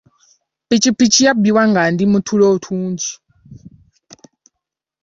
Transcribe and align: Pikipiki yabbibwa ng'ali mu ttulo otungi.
Pikipiki 0.67 1.19
yabbibwa 1.25 1.63
ng'ali 1.69 2.03
mu 2.11 2.19
ttulo 2.21 2.45
otungi. 2.53 3.09